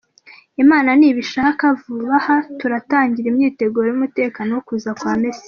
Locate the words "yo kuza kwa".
4.55-5.13